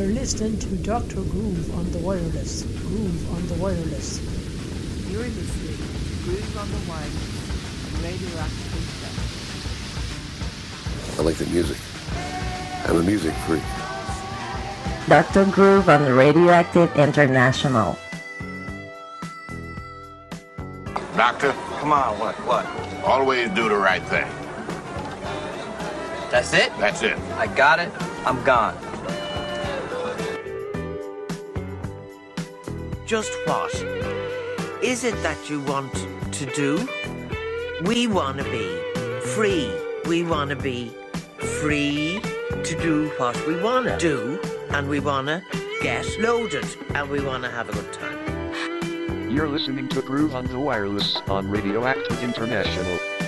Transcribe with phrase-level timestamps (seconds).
[0.00, 1.20] You're listening to Dr.
[1.28, 2.62] Groove on the wireless.
[2.62, 4.18] Groove on the wireless.
[5.10, 8.72] You're listening to Groove on the Wireless, radioactive
[11.18, 11.76] I like the music.
[12.88, 13.62] I'm a music freak.
[15.06, 15.44] Dr.
[15.52, 17.98] Groove on the Radioactive International.
[21.14, 22.64] Doctor, Come on, what, what?
[23.04, 24.32] always do the right thing.
[26.30, 26.72] That's it?
[26.78, 27.18] That's it.
[27.36, 27.92] I got it.
[28.24, 28.89] I'm gone.
[33.10, 33.74] Just what
[34.84, 35.92] is it that you want
[36.32, 36.88] to do?
[37.82, 38.68] We want to be
[39.34, 39.68] free.
[40.04, 40.92] We want to be
[41.60, 42.20] free
[42.62, 45.42] to do what we want to do, and we want to
[45.82, 49.28] get loaded, and we want to have a good time.
[49.28, 53.19] You're listening to Groove on the Wireless on Radioactive International.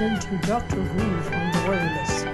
[0.00, 0.74] You're to Dr.
[0.74, 2.24] Groove on the wireless.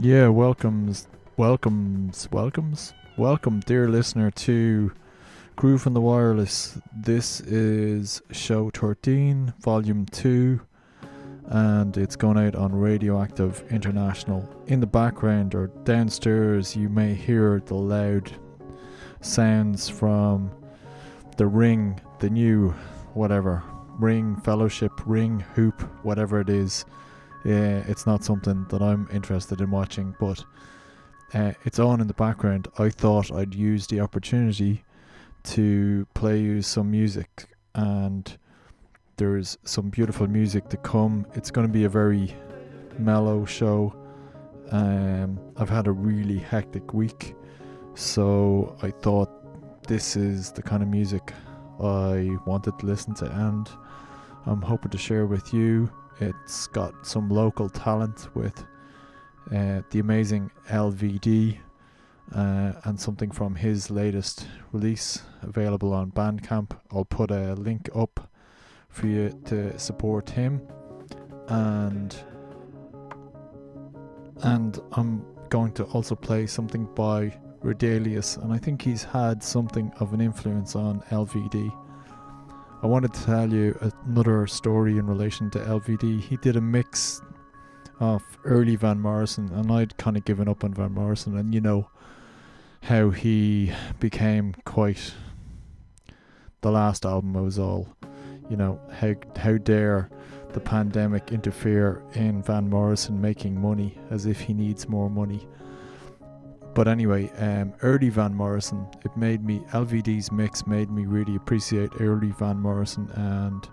[0.00, 4.92] Yeah, welcomes, welcomes, welcomes, welcome, dear listener, to
[5.54, 6.80] Groove on the Wireless.
[6.92, 10.60] This is show 13, volume 2,
[11.44, 14.52] and it's going out on Radioactive International.
[14.66, 18.32] In the background or downstairs, you may hear the loud
[19.20, 20.50] sounds from
[21.36, 22.70] the ring, the new
[23.14, 23.62] whatever,
[24.00, 26.84] ring, fellowship, ring, hoop, whatever it is.
[27.44, 30.44] Yeah, it's not something that I'm interested in watching, but
[31.34, 32.68] uh, it's on in the background.
[32.78, 34.84] I thought I'd use the opportunity
[35.44, 38.36] to play you some music, and
[39.16, 41.26] there's some beautiful music to come.
[41.34, 42.34] It's going to be a very
[42.98, 43.94] mellow show.
[44.70, 47.34] Um, I've had a really hectic week,
[47.94, 49.30] so I thought
[49.86, 51.32] this is the kind of music
[51.80, 53.68] I wanted to listen to, and
[54.46, 55.90] I'm hoping to share with you.
[56.20, 58.64] It's got some local talent with
[59.54, 61.58] uh, the amazing LVD
[62.34, 66.78] uh, and something from his latest release available on Bandcamp.
[66.92, 68.28] I'll put a link up
[68.88, 70.60] for you to support him,
[71.48, 72.14] and
[74.42, 79.92] and I'm going to also play something by Roedelius, and I think he's had something
[80.00, 81.72] of an influence on LVD.
[82.80, 83.76] I wanted to tell you
[84.06, 86.20] another story in relation to LVD.
[86.20, 87.20] He did a mix
[88.00, 91.60] of early Van Morrison, and I'd kind of given up on Van Morrison, and you
[91.60, 91.90] know
[92.82, 95.14] how he became quite.
[96.60, 97.88] The last album was all,
[98.48, 100.10] you know, how how dare
[100.52, 105.46] the pandemic interfere in Van Morrison making money as if he needs more money.
[106.74, 111.90] But anyway, um, early Van Morrison, it made me LVD's mix made me really appreciate
[112.00, 113.68] early Van Morrison, and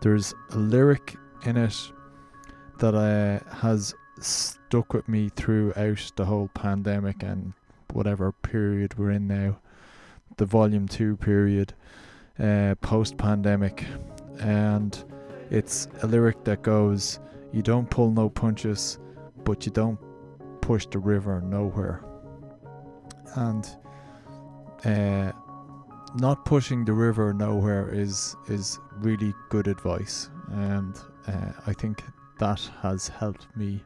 [0.00, 1.92] there's a lyric in it
[2.78, 7.52] that uh, has stuck with me throughout the whole pandemic and
[7.92, 9.58] whatever period we're in now,
[10.36, 11.74] the volume two period,
[12.38, 13.84] uh, post pandemic,
[14.40, 15.04] and
[15.50, 17.20] it's a lyric that goes,
[17.52, 18.98] "You don't pull no punches,
[19.44, 19.98] but you don't
[20.60, 22.02] push the river nowhere."
[23.36, 23.76] and
[24.84, 25.32] uh,
[26.16, 32.02] not pushing the river nowhere is is really good advice, and uh, I think
[32.38, 33.82] that has helped me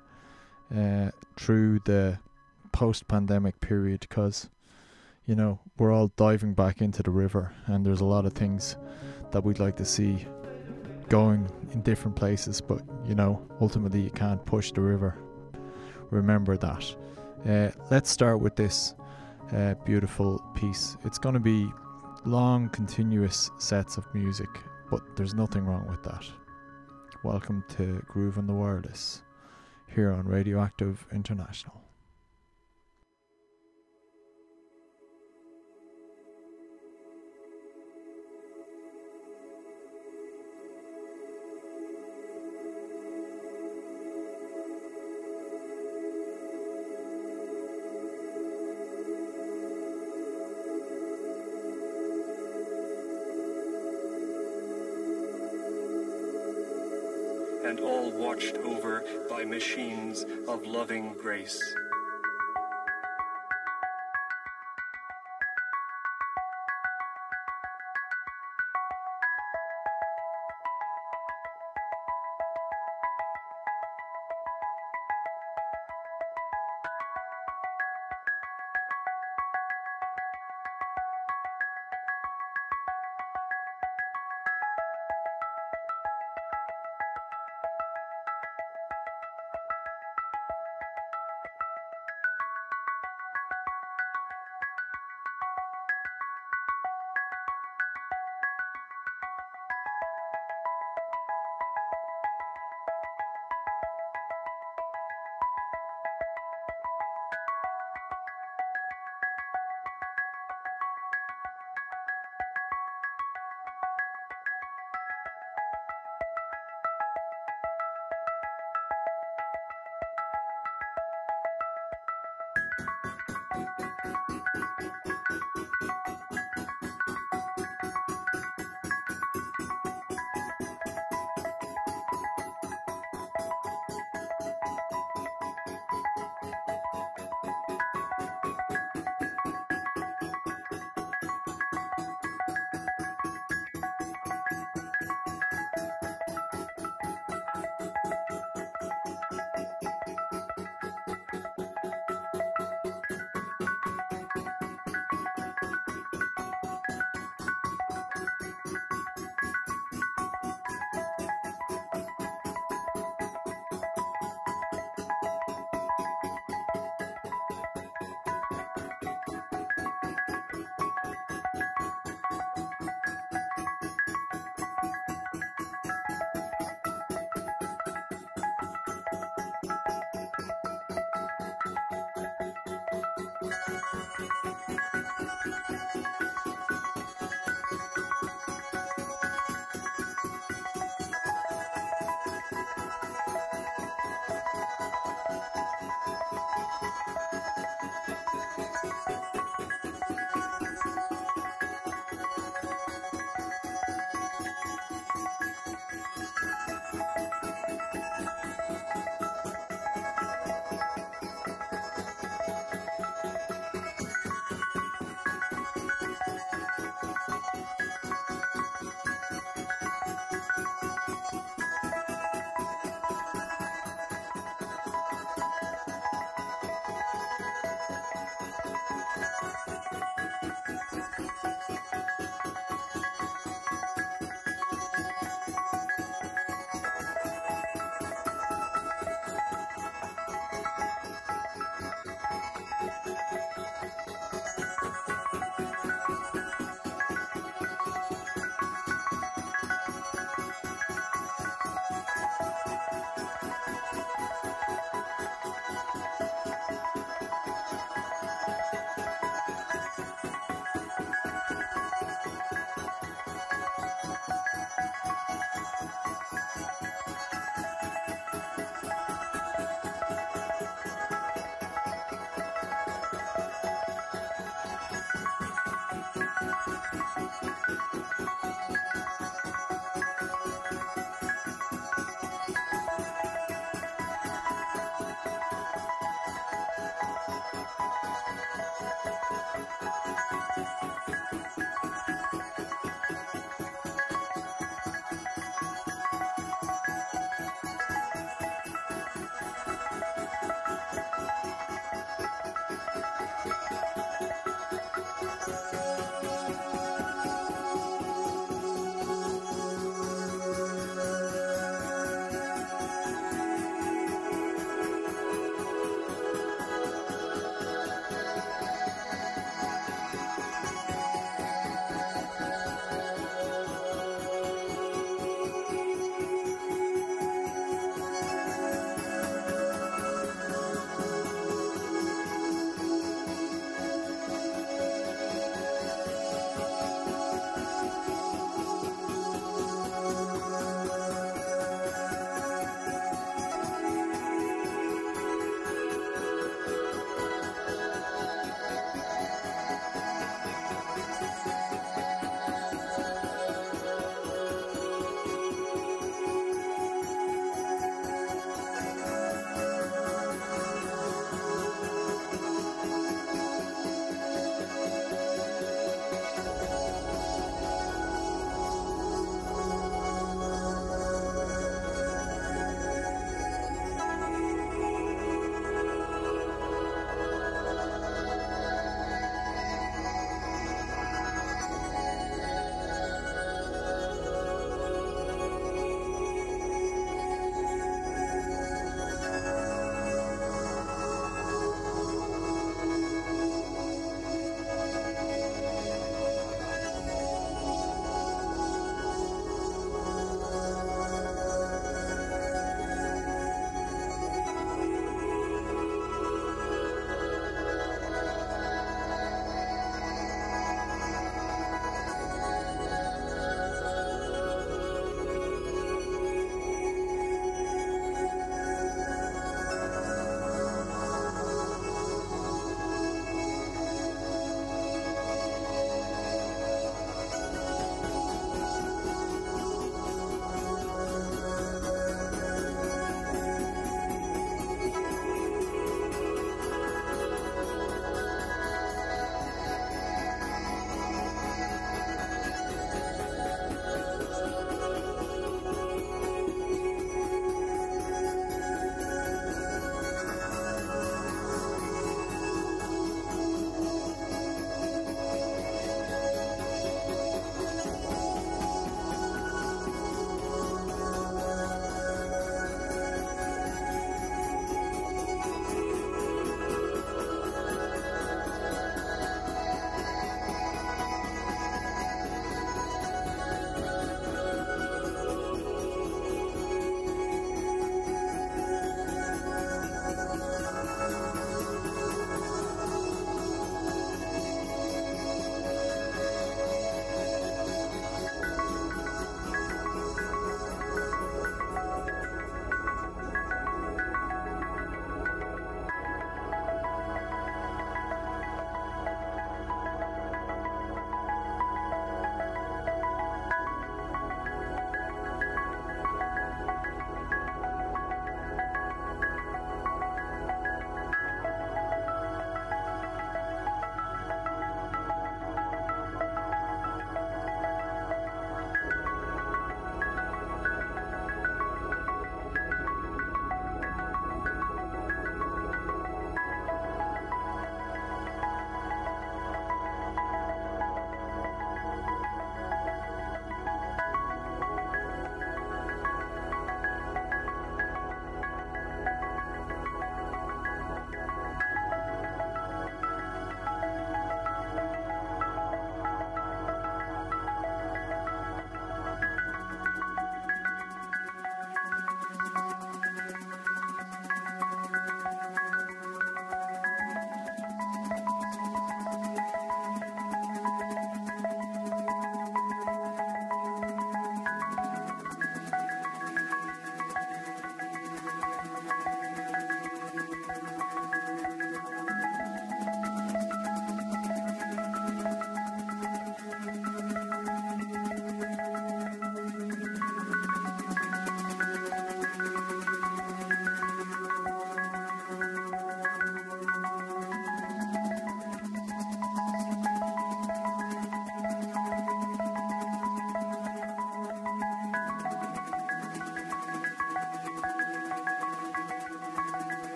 [0.76, 2.18] uh, through the
[2.72, 4.48] post-pandemic period because
[5.26, 8.76] you know we're all diving back into the river, and there's a lot of things
[9.30, 10.26] that we'd like to see
[11.08, 15.16] going in different places, but you know ultimately you can't push the river.
[16.10, 16.94] Remember that.
[17.48, 18.94] Uh, let's start with this
[19.52, 20.96] uh, beautiful piece.
[21.04, 21.68] It's going to be
[22.24, 24.48] long, continuous sets of music,
[24.90, 26.24] but there's nothing wrong with that.
[27.24, 29.22] Welcome to Groove on the Wireless
[29.94, 31.81] here on Radioactive International.
[58.42, 61.74] Watched over by machines of loving grace.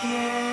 [0.00, 0.47] Stay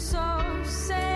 [0.00, 1.07] so sad.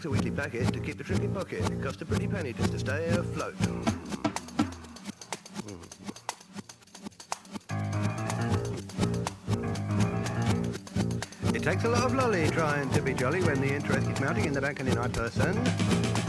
[0.00, 1.60] takes a weekly packet to keep the trip in pocket.
[1.70, 3.54] It costs a pretty penny just to stay afloat.
[11.54, 14.46] It takes a lot of lolly trying to be jolly when the interest is mounting
[14.46, 16.19] in the bank and in night person.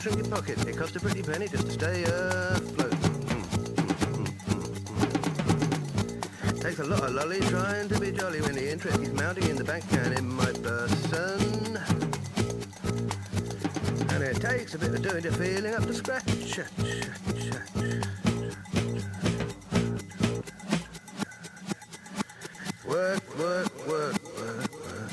[0.00, 0.58] Keep your pocket.
[0.66, 2.90] It costs a pretty penny just to stay afloat.
[2.90, 4.26] Mm, mm,
[6.50, 6.60] mm.
[6.60, 9.56] Takes a lot of lolly trying to be jolly when the interest is mounting in
[9.56, 11.78] the bank and in my person.
[14.10, 16.58] And it takes a bit of doing to feeling up to scratch.
[22.84, 24.72] Work, work, work, work,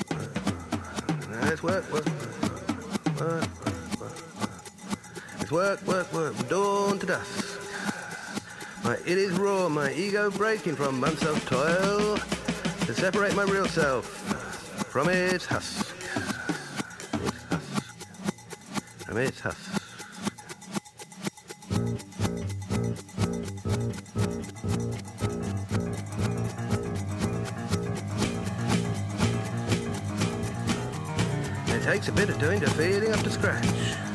[0.09, 2.05] work, work, work, work,
[3.19, 3.70] work,
[5.51, 6.11] work, work.
[6.13, 7.59] Work, from dawn to dusk.
[8.83, 12.17] My it is raw, my ego breaking from months of toil
[12.85, 14.05] to separate my real self
[14.89, 15.95] from its husk.
[17.13, 17.83] Its husk.
[19.05, 19.77] From its husk.
[31.67, 34.11] It takes a bit of doing to feeling up to scratch.